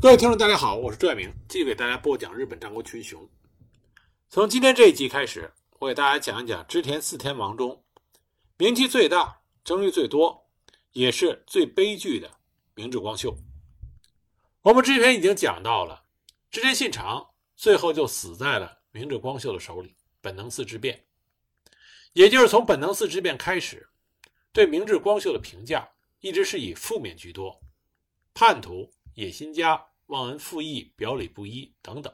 [0.00, 3.26] 各位听众，大家好，我是朱爱明，继续给大家播讲日本战国群雄。
[4.28, 7.82] 从今天这一集开始，我给大家讲一讲织田四天王中
[8.58, 10.46] 名气最大、争议最多，
[10.92, 12.30] 也是最悲剧的
[12.74, 13.34] 明智光秀。
[14.62, 16.04] 我们之前已经讲到了，
[16.50, 19.96] 织田信长最后就死在了明智光秀的手里。
[20.20, 21.04] 本能寺之变，
[22.14, 23.88] 也就是从本能寺之变开始，
[24.52, 25.88] 对明智光秀的评价
[26.20, 27.60] 一直是以负面居多，
[28.32, 29.84] 叛徒、野心家。
[30.08, 32.12] 忘恩负义、表里不一等等，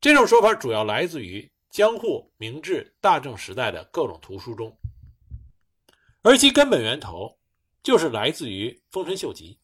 [0.00, 4.76] 这种说法主要来自于江户、明治、大正时代的各种图书中，
[6.22, 7.38] 而其根本源头
[7.84, 9.56] 就是来自于丰臣秀吉。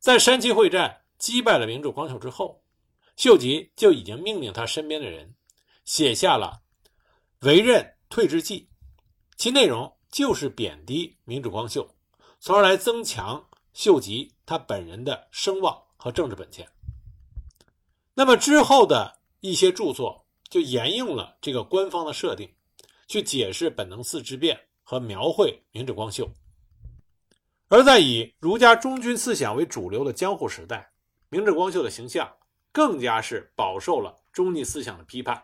[0.00, 2.64] 在山崎会战击败了明治光秀之后，
[3.16, 5.34] 秀吉就已经命令他身边的人
[5.84, 6.62] 写下了
[7.40, 8.70] 为任退之计，
[9.36, 11.94] 其内容就是贬低明治光秀，
[12.40, 15.82] 从而来增强秀吉他本人的声望。
[16.02, 16.68] 和政治本钱。
[18.14, 22.52] 那么之后的一些著作就沿用了这个官方的设定，
[23.06, 26.28] 去解释本能寺之变和描绘明治光秀。
[27.68, 30.90] 而在以儒家忠君思想为主流的江户时代，
[31.28, 32.28] 明治光秀的形象
[32.72, 35.40] 更加是饱受了忠逆思想的批判。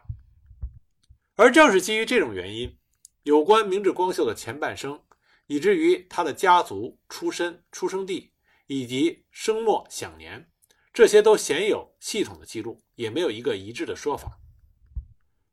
[1.36, 2.76] 而正是基于这种原因，
[3.22, 5.00] 有关明治光秀的前半生，
[5.46, 8.32] 以至于他的家族出身、出生地。
[8.68, 10.50] 以及生末享年，
[10.92, 14.38] 这些都鲜有系统的记录，也没有一个一致的说法。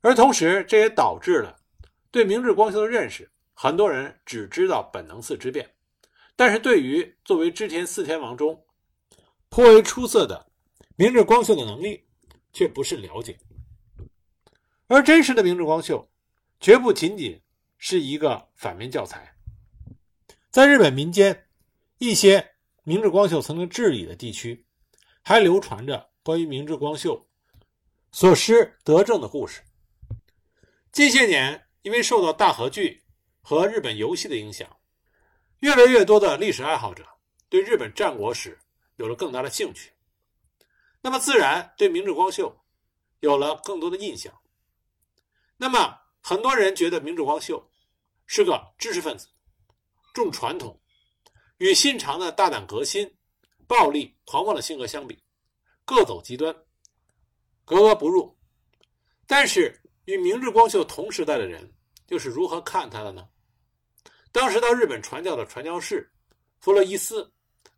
[0.01, 1.61] 而同时，这也导致了
[2.11, 5.75] 对明治光秀的认识，很多人只知道本能寺之变，
[6.35, 8.65] 但是对于作为织田四天王中
[9.47, 10.51] 颇为出色的
[10.97, 12.05] 明治光秀的能力，
[12.51, 13.39] 却不甚了解。
[14.87, 16.11] 而真实的明治光秀，
[16.59, 17.41] 绝不仅仅
[17.77, 19.37] 是一个反面教材，
[20.51, 21.47] 在日本民间
[21.99, 22.54] 一些。
[22.87, 24.63] 明治光秀曾经治理的地区，
[25.23, 27.27] 还流传着关于明治光秀
[28.11, 29.63] 所施德政的故事。
[30.91, 33.03] 近些年，因为受到大和剧
[33.41, 34.69] 和日本游戏的影响，
[35.61, 37.03] 越来越多的历史爱好者
[37.49, 38.55] 对日本战国史
[38.97, 39.91] 有了更大的兴趣，
[41.01, 42.55] 那么自然对明治光秀
[43.21, 44.31] 有了更多的印象。
[45.57, 47.67] 那么，很多人觉得明治光秀
[48.27, 49.27] 是个知识分子，
[50.13, 50.79] 重传统。
[51.57, 53.09] 与信长的大胆革新、
[53.67, 55.17] 暴力狂妄的性格相比，
[55.85, 56.53] 各走极端，
[57.63, 58.37] 格格不入。
[59.25, 61.73] 但是与明治光秀同时代的人
[62.09, 63.27] 又是如何看他的呢？
[64.31, 66.11] 当时到日本传教的传教士
[66.59, 67.31] 弗洛伊斯，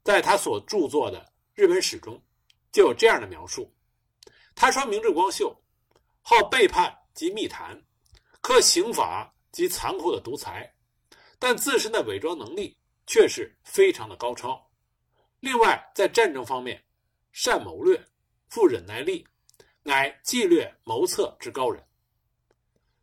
[0.04, 2.22] 在他所著作的日本史中
[2.72, 3.72] 就有这样的描述：
[4.56, 5.56] 他说，明治光秀
[6.22, 7.82] 好背叛及密谈，
[8.42, 10.74] 克刑法及残酷的独裁，
[11.40, 12.77] 但自身的伪装能力。
[13.08, 14.64] 却是非常的高超。
[15.40, 16.84] 另外，在战争方面，
[17.32, 18.00] 善谋略，
[18.50, 19.26] 富忍耐力，
[19.82, 21.84] 乃计略谋策之高人。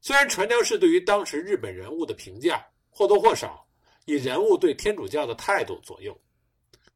[0.00, 3.66] 虽然传教士对于当时日本人物的评价或多或少
[4.04, 6.14] 以人物对天主教的态度左右，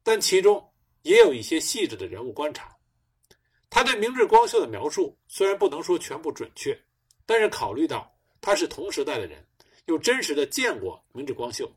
[0.02, 0.62] 但其中
[1.02, 2.76] 也有一些细致的人物观察。
[3.70, 6.78] 他对明治光秀的描述虽然不能说全部准确，
[7.24, 9.42] 但是考虑到他是同时代的人，
[9.86, 11.70] 又真实的见过明治光秀。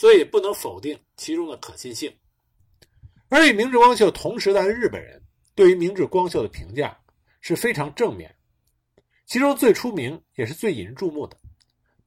[0.00, 2.10] 所以不能否定其中的可信性，
[3.28, 5.22] 而与明治光秀同时代的日本人
[5.54, 6.98] 对于明治光秀的评价
[7.42, 8.34] 是非常正面，
[9.26, 11.36] 其中最出名也是最引人注目的，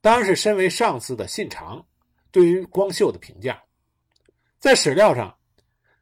[0.00, 1.86] 当然是身为上司的信长
[2.32, 3.62] 对于光秀的评价。
[4.58, 5.32] 在史料上，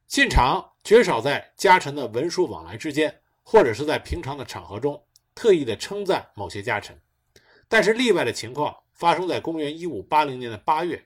[0.09, 4.98] 信长绝少在家臣的文书往来之间，或者是在平常的场合中
[5.34, 6.98] 特意的称赞某些家臣，
[7.69, 10.98] 但是例外的情况发生在公元一五八零年的八月。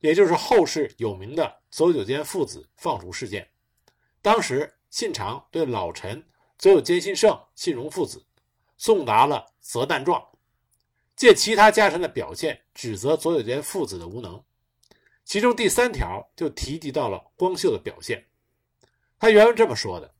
[0.00, 3.48] 也就是后世有名的左久间父子放逐事件，
[4.20, 6.24] 当时信长对老臣
[6.58, 8.24] 左有间信胜、信荣父子
[8.76, 10.22] 送达了责难状，
[11.16, 14.42] 借其他家臣的表现指责左久间父子的无能。
[15.24, 18.24] 其中第三条就提及到了光秀的表现，
[19.18, 20.14] 他原文这么说的：“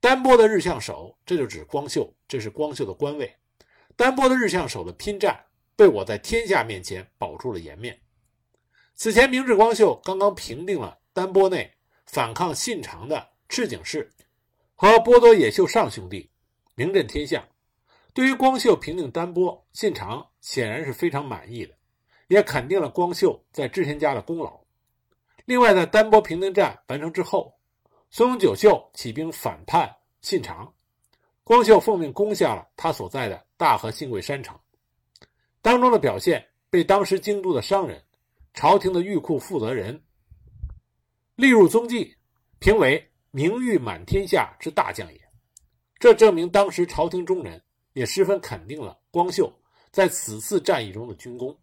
[0.00, 3.34] 丹波的日向守，这就指光秀，这是光秀的官位。
[3.96, 7.98] 丹波的日向守的拼战被我在天下面前保住了颜面。”
[9.00, 11.72] 此前，明治光秀刚刚平定了丹波内
[12.06, 14.12] 反抗信长的赤井氏
[14.74, 16.28] 和波多野秀上兄弟，
[16.74, 17.46] 名震天下。
[18.12, 21.72] 对于光秀平定丹波，信长显然是非常满意的，
[22.26, 24.58] 也肯定了光秀在织田家的功劳。
[25.44, 27.54] 另外，在丹波平定战完成之后，
[28.10, 29.88] 松永久秀起兵反叛
[30.22, 30.74] 信长，
[31.44, 34.58] 光秀奉命攻下了他所在的大和信贵山城，
[35.62, 38.02] 当中的表现被当时京都的商人。
[38.58, 40.02] 朝廷的御库负责人
[41.36, 42.12] 立入宗记，
[42.58, 45.20] 评为名誉满天下之大将也。
[46.00, 47.62] 这证明当时朝廷中人
[47.92, 49.48] 也十分肯定了光秀
[49.92, 51.56] 在此次战役中的军功。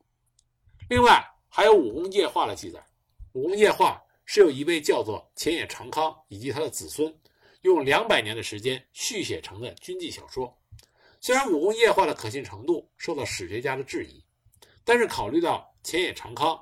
[0.88, 2.82] 另外，还有武功夜话的记载。
[3.34, 7.14] 武功夜话是由一位叫做前野长康以及他的子孙
[7.64, 10.58] 用两百年的时间续写成的军纪小说。
[11.20, 14.24] 虽然武功夜话的可信程度受到史学家的质疑，
[14.86, 16.58] 但是考虑到前野长康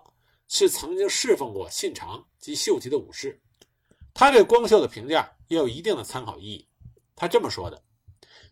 [0.55, 3.41] 是曾经侍奉过信长及秀吉的武士，
[4.13, 6.69] 他对光秀的评价也有一定的参考意义。
[7.15, 7.83] 他这么说的：“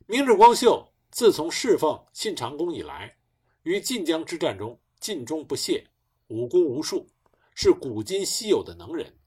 [0.09, 3.15] 明治光秀自从侍奉信长公以来，
[3.62, 5.88] 于晋江之战中尽忠不懈，
[6.30, 7.07] 武功无数，
[7.53, 9.19] 是古今稀有的能人。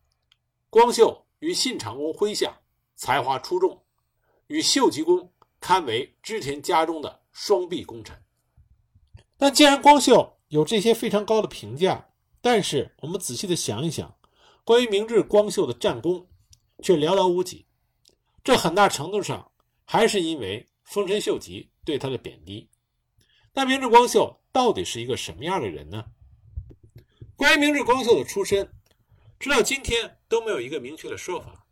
[0.69, 2.61] 光秀与信长公麾下，
[2.97, 3.85] 才华出众，
[4.49, 5.31] 与秀吉公。”
[5.61, 8.21] 堪为织田家中的双臂功臣。
[9.39, 12.11] 那既然光秀有这些非常高的评价，
[12.45, 14.15] 但是我们仔细的想一想，
[14.65, 16.29] 关于明治光秀的战功
[16.83, 17.65] 却寥寥无几。
[18.45, 19.51] 这很大程度上
[19.87, 22.69] 还是因为丰臣秀吉对他的贬低。
[23.55, 26.05] 那明治光秀到底是一个什么样的人呢？
[27.35, 28.71] 关于明治光秀的出身，
[29.41, 31.67] 直到今天都没有一个明确的说法。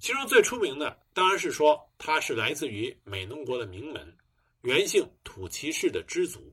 [0.00, 4.12] 其中最出名的当然是说他是来自于美浓国的名门，
[4.62, 6.52] 原姓土岐氏的支族，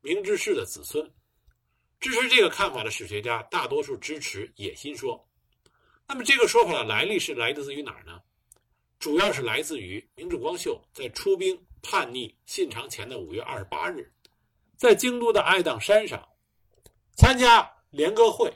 [0.00, 1.06] 明治氏的子孙。
[2.04, 5.26] 支持这个看法的史学家大多数支持野心说。
[6.06, 8.20] 那么这个说法的来历是来自于哪儿呢？
[8.98, 14.12] 主要是来自于明治光秀在出兵叛逆信长前的五月二十八日，
[14.76, 16.28] 在京都的爱宕山上
[17.16, 18.52] 参加联歌会。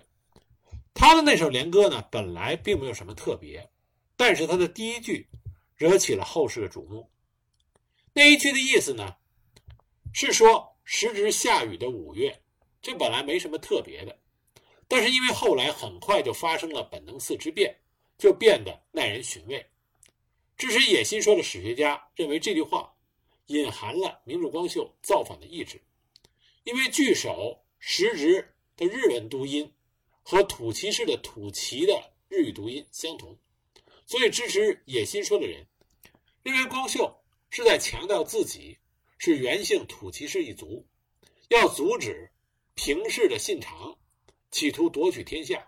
[0.93, 3.71] 他的那首联歌呢，本来并没有什么特别。
[4.15, 5.27] 但是他的第一句
[5.75, 7.11] 惹起了后世的瞩目。
[8.13, 9.17] 那一句的意思呢，
[10.13, 12.43] 是说时值下雨的五月，
[12.81, 14.19] 这本来没什么特别的，
[14.87, 17.77] 但是因为后来很快就发生了本能寺之变，
[18.17, 19.67] 就变得耐人寻味。
[20.57, 22.93] 支持野心说的史学家认为这句话
[23.47, 25.81] 隐含了明治光秀造反的意志，
[26.65, 29.73] 因为句首时值的日文读音
[30.23, 33.39] 和土岐氏的土岐的日语读音相同。
[34.07, 35.67] 所以，支持野心说的人
[36.43, 37.15] 认为光秀
[37.51, 38.79] 是在强调自己
[39.19, 40.87] 是原姓土岐氏一族，
[41.49, 42.31] 要阻止
[42.79, 43.99] 平氏的信长
[44.53, 45.67] 企图夺取天下。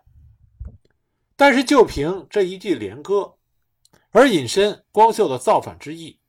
[1.35, 3.37] 但是，就凭这一句连歌
[4.11, 6.21] 而引申光秀的造反之意，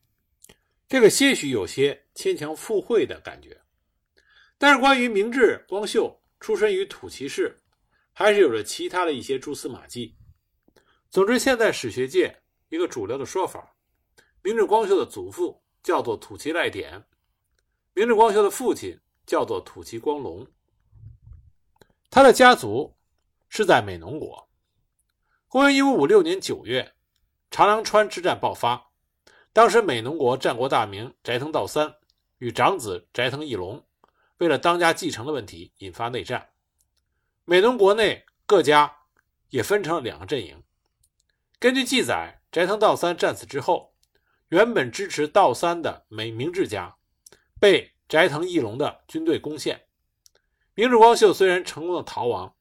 [0.89, 3.61] 这个些许有些牵强附会的感觉。
[4.57, 7.55] 但是，关于明治光秀出身于土岐氏，
[8.11, 10.15] 还是有着其他的一些蛛丝马迹。
[11.11, 12.35] 总之，现在史学界
[12.69, 13.75] 一个主流的说法，
[14.41, 17.05] 明治光秀的祖父叫做土岐赖典，
[17.93, 20.47] 明治光秀的父亲叫做土岐光隆，
[22.13, 22.97] 他的家族
[23.47, 24.49] 是在美浓国。
[25.47, 26.93] 公元一五五六年九月，
[27.49, 28.91] 长良川之战爆发，
[29.53, 31.95] 当时美浓国战国大名斋藤道三
[32.39, 33.87] 与长子斋藤义隆
[34.39, 36.49] 为了当家继承的问题引发内战，
[37.45, 38.93] 美浓国内各家
[39.49, 40.61] 也分成了两个阵营。
[41.59, 43.95] 根据记载，斋藤道三战死之后，
[44.49, 46.97] 原本支持道三的美明治家
[47.57, 49.87] 被斋藤义隆的军队攻陷。
[50.81, 52.55] 明治光秀虽然成功的逃亡，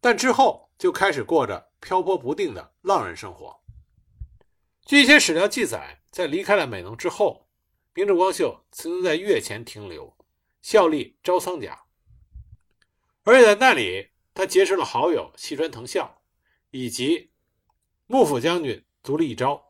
[0.00, 3.60] 但之后就开始过着漂泊不定的浪人生活。
[4.84, 7.48] 据一些史料记载，在离开了美浓之后，
[7.94, 10.16] 明治光秀曾经在越前停留，
[10.62, 11.80] 效力招仓家，
[13.22, 16.20] 而且在那里他结识了好友细川藤孝
[16.72, 17.30] 以及。
[18.08, 19.62] 幕府将军足利义昭，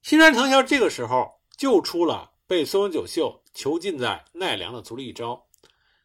[0.00, 5.48] 西川藤孝这个时候救出了被松永久秀囚禁在奈良的足利义昭。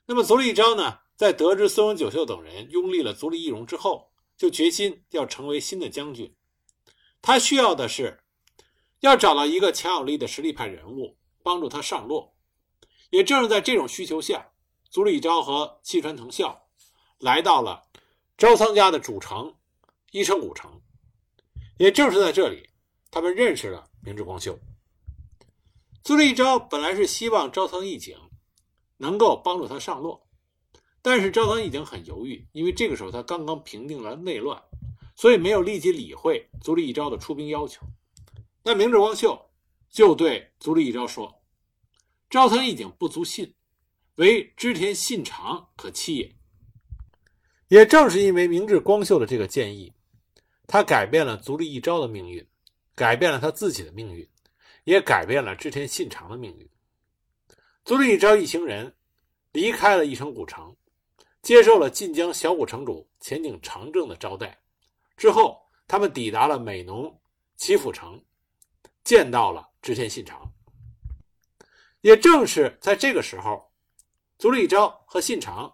[0.08, 6.36] 那么足利义昭呢，在得知松永久秀等人拥立了足利义荣之后，就决心要成为新的将军。
[7.22, 8.20] 他需要的是
[9.00, 12.36] 要找到一个强有力的实力派人物帮助他上洛。
[13.10, 14.52] 也正是在这种需求下，
[14.90, 16.68] 足利义昭和细川藤孝
[17.20, 17.84] 来到了
[18.38, 19.56] 朝仓家的主城
[20.12, 20.82] 伊城古城。
[21.78, 22.70] 也正是在这里，
[23.10, 24.60] 他们认识了明治光秀。
[26.04, 28.18] 足利义昭本来是希望朝仓义景
[28.98, 30.28] 能够帮助他上洛，
[31.02, 34.62] 但是朝仓义景很犹豫，因为这个时候他刚刚平定了内乱，
[35.16, 37.86] 所以没有立即理会足利义昭的出兵要求。
[38.64, 39.50] 那明治光秀
[39.90, 41.42] 就对足利义昭说
[42.30, 43.54] ：“朝仓义景不足信，
[44.16, 46.36] 唯织田信长可期也。”
[47.70, 49.94] 也正是因为明治光秀的这个建议。
[50.68, 52.44] 他改变了足利义昭的命运，
[52.96, 54.28] 改变了他自己的命运，
[54.84, 56.68] 也改变了织田信长的命运。
[57.86, 58.92] 足利义昭一行人
[59.52, 60.76] 离开了义城古城，
[61.44, 64.60] 接受了晋江小古城主前景长政的招待，
[65.16, 67.22] 之后他们抵达了美浓
[67.58, 68.20] 祈府城，
[69.04, 70.52] 见到了织田信长。
[72.02, 73.72] 也正是在这个时候，
[74.40, 75.72] 足利义昭和信长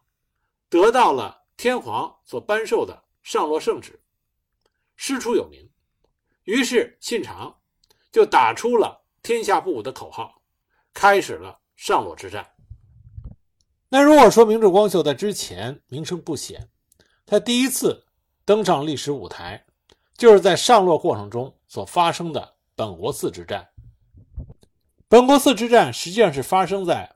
[0.68, 3.98] 得到了天皇所颁授的上洛圣旨，
[4.98, 5.66] 师出有名。
[6.44, 7.58] 于是信长
[8.12, 10.42] 就打出了“天下不武”的口号，
[10.94, 12.48] 开始了上洛之战。
[13.90, 16.70] 那如果说明治光秀在之前名声不显，
[17.26, 18.06] 他第一次
[18.46, 19.66] 登上历史舞台，
[20.16, 23.68] 就是在上洛过程中所发生的本国寺之战。
[25.08, 27.16] 本国寺之战实际上是发生在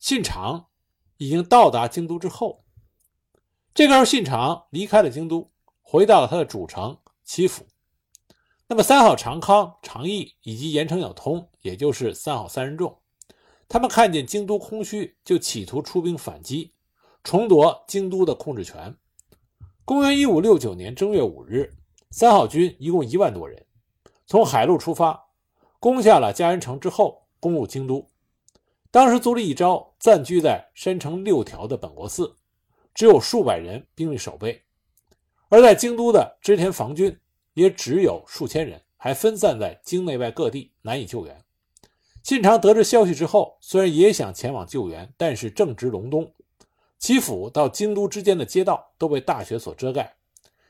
[0.00, 0.66] 信长
[1.18, 2.64] 已经到达京都之后。
[3.72, 7.64] 这个时候，信长离开了京都，回到了他的主城岐阜。
[8.66, 13.00] 那么，三好长康、长义以及岩城有通，也就是三好三人众，
[13.72, 16.74] 他们看见京都空虚，就企图出兵反击，
[17.24, 18.94] 重夺京都的控制权。
[19.82, 21.72] 公元一五六九年正月五日，
[22.10, 23.64] 三好军一共一万多人，
[24.26, 25.18] 从海路出发，
[25.80, 27.22] 攻下了嘉原城之后。
[27.40, 28.08] 攻入京都，
[28.90, 32.36] 当时足利义昭暂居在山城六条的本国寺，
[32.94, 34.60] 只有数百人兵力守备；
[35.48, 37.18] 而在京都的织田防军
[37.54, 41.41] 也只有数千人，还分散在京内外各地，难以救援。
[42.22, 46.32] 信长得知消息之后，虽然也想前往救援，但是正值隆冬，
[46.98, 50.16] 岐阜到京都之间的街道都被大雪所遮盖，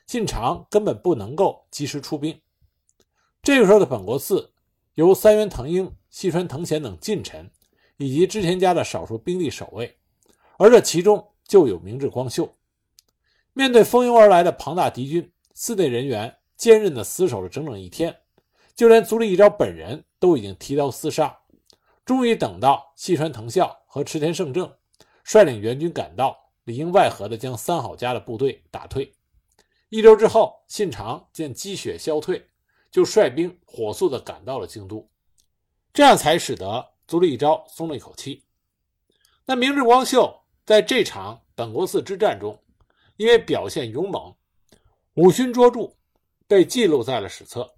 [0.07, 2.41] 信长根本不能够及时出兵。
[3.43, 4.53] 这个时候的本国寺
[4.95, 5.91] 由三原藤英。
[6.13, 7.51] 细川藤贤等近臣，
[7.97, 9.97] 以及织田家的少数兵力守卫，
[10.59, 12.55] 而这其中就有明智光秀。
[13.55, 18.15] 面对蜂拥而来的庞大敌军，寺内人员坚韧地死守了整整一天，
[18.77, 21.35] 就连足利义昭本人都已经提刀厮杀。
[22.05, 24.73] 终于等到细川藤孝和池田胜正
[25.25, 29.15] 率领援军赶到，里应外合地将三好家的部队打退。
[29.89, 32.49] 一周之后，信长见积雪消退，
[32.91, 35.09] 就率兵火速地赶到了京都。
[35.93, 38.43] 这样才使得足利义昭松了一口气。
[39.45, 42.59] 那明智光秀在这场本国寺之战中，
[43.17, 44.35] 因为表现勇猛，
[45.15, 45.95] 五勋卓著，
[46.49, 47.75] 被记录在了史册。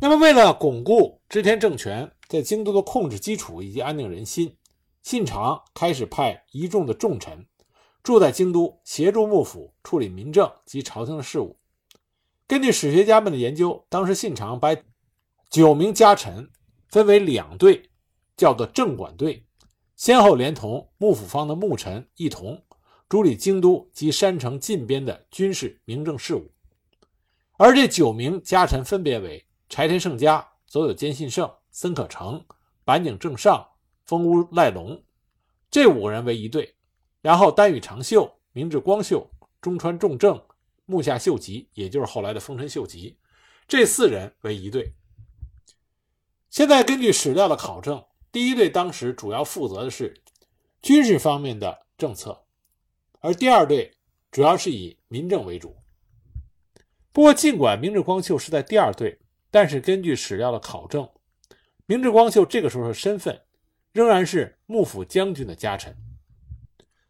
[0.00, 4.56] 那么，为了巩固织田政权在京都的控制基础以及安定人心，
[5.02, 7.46] 信长开始派一众的重臣
[8.02, 11.56] 住在京都，协助幕府处理民政及朝廷的事务。
[12.46, 14.76] 根据史学家们的研究，当时信长把
[15.48, 16.50] 九名家臣
[16.88, 17.90] 分为两队，
[18.36, 19.46] 叫做正管队，
[19.96, 22.62] 先后连同幕府方的幕臣一同
[23.08, 26.50] 主理京都及山城近边的军事民政事务。
[27.56, 32.46] 而这九名家臣分别为柴田胜家、佐有兼信胜、森可成、
[32.84, 33.68] 板井正尚、
[34.04, 35.02] 丰屋赖隆
[35.68, 36.76] 这五个人为一队，
[37.20, 39.28] 然后丹羽长秀、明智光秀、
[39.60, 40.40] 中川重政、
[40.86, 43.18] 木下秀吉，也就是后来的丰臣秀吉，
[43.66, 44.94] 这四人为一队。
[46.48, 50.22] 现在根据史料的考证，第一队当时主要负责的是
[50.80, 52.44] 军事方面的政策，
[53.18, 53.92] 而第二队
[54.30, 55.76] 主要是以民政为主。
[57.10, 59.18] 不过，尽管明治光秀是在第二队，
[59.50, 61.08] 但是根据史料的考证，
[61.86, 63.42] 明治光秀这个时候的身份
[63.92, 65.96] 仍然是幕府将军的家臣。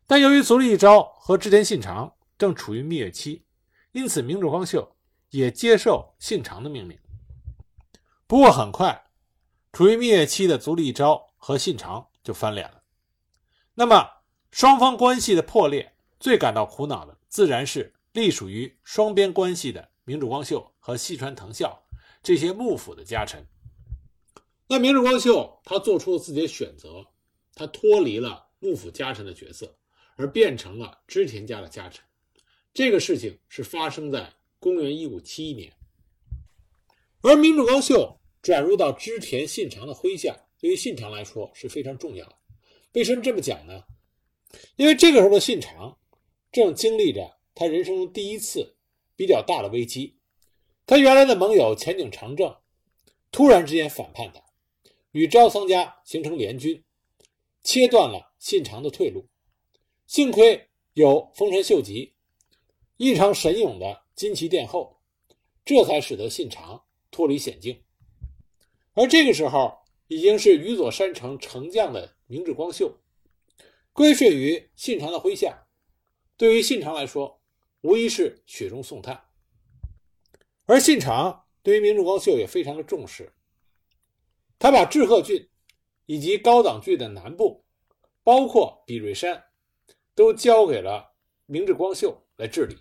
[0.06, 3.44] 但由于足利义昭和织田信长正处于蜜月期，
[3.92, 4.96] 因此明治光秀
[5.30, 6.98] 也接受信长的命令。
[8.26, 9.00] 不过很快。
[9.72, 12.84] 处于蜜月期的足利义昭和信长就翻脸了。
[13.74, 14.08] 那么
[14.52, 21.82] 双方关系的破裂，最感到苦恼的自然是隶属于双边关系的明智光秀和细川藤孝
[22.22, 23.44] 这些幕府的家臣。
[24.68, 27.06] 那明治光秀他做出了自己的选择，
[27.54, 29.76] 他脱离了幕府家臣的角色，
[30.16, 32.04] 而变成了织田家的家臣。
[32.72, 35.72] 这个事情是发生在公元一五七一年，
[37.20, 38.18] 而明治光秀。
[38.42, 42.36] 转入到织田信长的麾下，对于信长来说是非常重要的。
[42.92, 43.84] 为什么这么讲呢？
[44.76, 45.96] 因为这个时候的信长
[46.52, 48.76] 正经历着他人生中第一次
[49.16, 50.18] 比较大的危机。
[50.84, 52.54] 他原来的盟友前景长政
[53.32, 54.43] 突然之间反叛他，
[55.14, 56.82] 与朝仓家形成联军，
[57.62, 59.28] 切断了信长的退路。
[60.08, 62.16] 幸亏有丰臣秀吉
[62.96, 65.00] 异常神勇的金旗殿后，
[65.64, 67.80] 这才使得信长脱离险境。
[68.94, 72.98] 而这个时候，已经是宇佐山城城将的明智光秀，
[73.92, 75.68] 归顺于信长的麾下。
[76.36, 77.40] 对于信长来说，
[77.82, 79.28] 无疑是雪中送炭。
[80.66, 83.32] 而信长对于明智光秀也非常的重视，
[84.64, 85.46] 他把志贺郡
[86.06, 87.62] 以及高岛郡的南部，
[88.22, 89.44] 包括比瑞山，
[90.14, 91.12] 都交给了
[91.44, 92.74] 明智光秀来治理。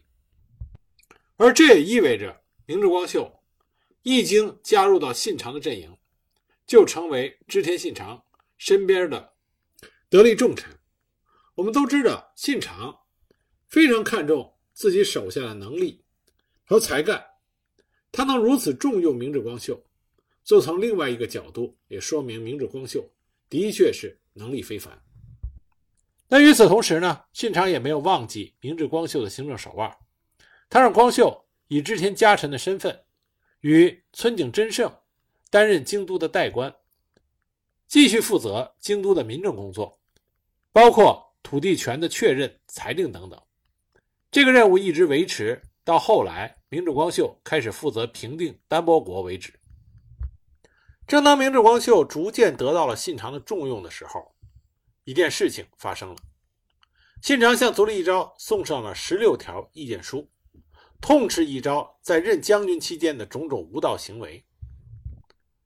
[1.35, 3.29] 而这也意味着明智光秀
[4.01, 5.93] 一经加入到信长的阵营，
[6.65, 8.23] 就成为织田信长
[8.57, 9.33] 身边的
[10.07, 10.73] 得力重臣。
[11.53, 12.97] 我们都知道，信长
[13.67, 16.01] 非常看重自己手下的能力
[16.63, 17.21] 和才干，
[18.09, 19.83] 他能如此重用明智光秀，
[20.43, 23.09] 就从另外一个角度也说明明智光秀
[23.49, 25.01] 的确是能力非凡。
[26.27, 29.95] 那与此同时呢，信长也没有忘记明智光秀的行政手腕，
[30.69, 33.03] 他让光秀以织田家臣的身份，
[33.61, 34.91] 与村井贞胜
[35.49, 36.73] 担任京都的代官，
[37.87, 39.99] 继续负责京都的民政工作，
[40.71, 43.39] 包括土地权的确认、裁定等等。
[44.31, 49.53] 这个任务一直维持到后来明智光秀开始负责平定丹波国为止。
[51.05, 54.33] 正当明智光秀逐渐得到了信长的重用的时候，
[55.03, 56.15] 一件事情发生了，
[57.21, 60.29] 信长向足利义昭送上了十六条意见书，
[61.01, 64.43] 痛斥义昭在任将军期间的种种无道行为。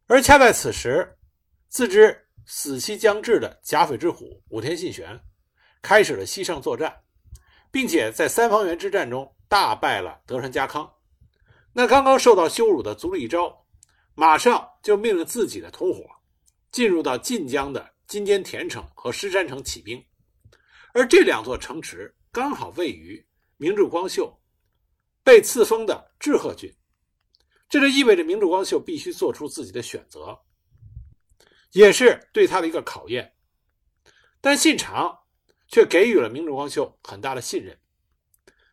[0.07, 1.17] 而恰在此时，
[1.69, 5.19] 自知死期将至的甲斐之虎武田信玄
[5.81, 7.01] 开始了西上作战，
[7.69, 10.91] 并且在三方原之战中大败了德川家康。
[11.73, 13.66] 那刚刚受到羞辱的足利义昭，
[14.19, 16.03] 马上就命令自己的同伙
[16.71, 17.93] 进入到晋江的。
[18.07, 20.01] 金间田城和石山城起兵，
[20.93, 23.21] 而这两座城池刚好位于
[23.57, 24.33] 明治光秀
[25.25, 26.73] 被赐封的志贺郡，
[27.67, 30.39] 这就意味着明治光秀必须做出自己的选择，
[31.73, 33.35] 也是对他的一个考验。
[34.39, 35.19] 但信长
[35.67, 37.77] 却给予了明治光秀很大的信任，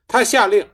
[0.07, 0.65] 他下令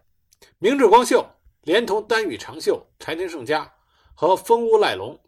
[0.59, 1.27] 明治光秀
[1.62, 3.73] 连同丹羽长秀、柴田胜家
[4.21, 5.19] 和丰屋赖龙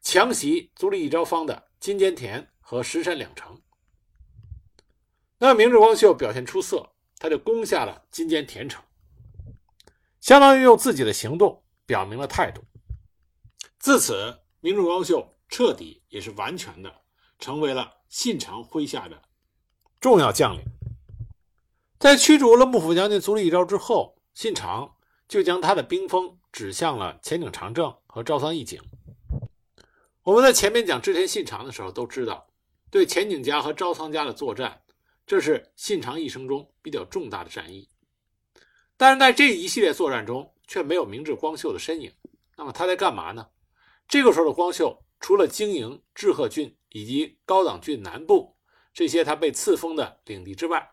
[0.00, 2.48] 强袭足利义昭方的金间田。
[2.62, 3.60] 和石山两城，
[5.36, 8.82] 那明治光秀表现出色，他就攻下了金间田城，
[10.22, 12.62] 相当于用自己的行动表明了态度。
[13.78, 16.90] 自此，明治光秀彻底也是完全的
[17.38, 19.22] 成为了信长麾下的
[20.00, 20.64] 重要将领。
[21.98, 24.96] 在驱逐了幕府将军足利义昭之后，信长
[25.28, 28.78] 就将他的兵锋指向了前井长政和朝仓义景。
[30.22, 32.46] 我们在前面讲织田信长的时候都知道。
[32.90, 34.82] 对前景家和朝仓家的作战，
[35.26, 37.88] 这是信长一生中比较重大的战役。
[38.98, 42.12] 但是在这一系列作战中，却没有明智光秀的身影。
[42.54, 43.48] 那么他在干嘛呢？
[44.06, 48.54] 这个时候的光秀，除了经营志贺郡以及高岛郡南部
[48.92, 50.86] 这些他被赐封的领地之外，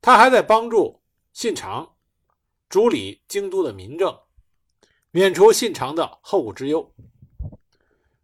[0.00, 1.96] 他还在帮助信长
[2.68, 4.16] 主理京都的民政，
[5.14, 6.92] 免除信长的后顾之忧。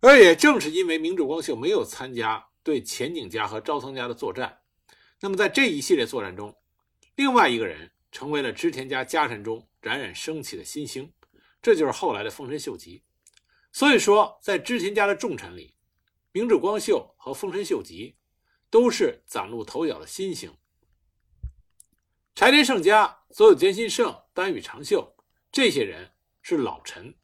[0.00, 2.44] 而也正是因为明智光秀没有参加。
[2.62, 4.60] 对前景家和朝仓家的作战，
[5.20, 6.54] 那么在这一系列作战中，
[7.14, 11.10] 另外一个人成为了织田家家臣中冉冉升起的新星，
[11.62, 13.02] 这就是后来的丰臣秀吉。
[13.72, 15.74] 所以说，在织田家的重臣里，
[16.32, 18.16] 明智光秀和丰臣秀吉
[18.68, 20.52] 都是崭露头角的新星。
[22.34, 25.16] 柴田胜家、所有兼信胜、丹羽长秀
[25.50, 26.09] 这些人
[26.42, 27.14] 是老臣，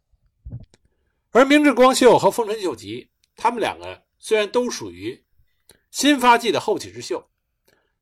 [1.30, 5.24] 而明智光秀和丰臣秀吉，他们两个虽然都属于。
[5.92, 7.30] 新发迹的后起之秀，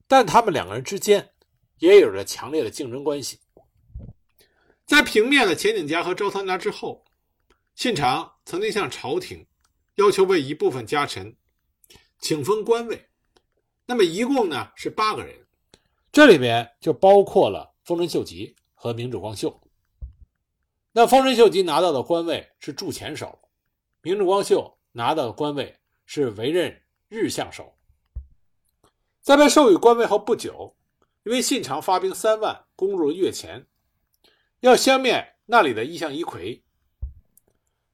[0.08, 1.30] 但他们两个人之间
[1.78, 3.38] 也有着强烈的竞争关系。
[4.84, 7.04] 在平灭了前景家和朝仓家之后，
[7.76, 9.46] 信长曾经向朝廷
[9.94, 11.36] 要求为一部分家臣
[12.18, 13.08] 请封官位，
[13.86, 15.46] 那么一共呢是八个人，
[16.10, 19.60] 这里面就包括了丰臣秀吉和明智光秀。
[20.96, 23.40] 那丰臣秀吉拿到的官位是驻前守，
[24.00, 25.76] 明智光秀拿到的官位
[26.06, 27.76] 是为任日相守。
[29.20, 30.76] 在被授予官位后不久，
[31.24, 33.66] 因为信长发兵三万攻入了越前，
[34.60, 36.62] 要消灭那里的义相一揆，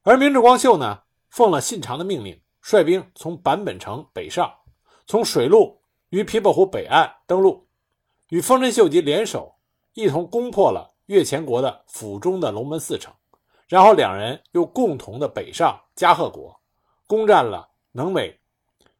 [0.03, 4.59] 而明智光秀呢，奉了信长的命令，率兵从坂本城北上，
[5.07, 7.67] 从水路于琵琶湖北岸登陆，
[8.29, 9.55] 与丰臣秀吉联手，
[9.93, 13.13] 一同攻破了越前国的府中的龙门寺城，
[13.67, 16.57] 然后两人又共同的北上加贺国，
[17.05, 18.39] 攻占了能美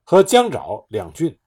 [0.04, 1.40] 和江沼两郡。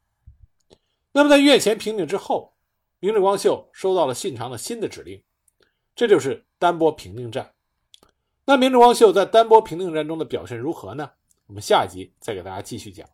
[1.12, 2.54] 那么，在越前平定之后，
[2.98, 5.22] 明智光秀收到了信长的新的指令，
[5.94, 7.52] 这就是丹波平定战。
[8.46, 11.10] 那明智光秀在丹波平定战中的表现如何呢？
[11.46, 13.06] 我们下一集再给大家继续讲。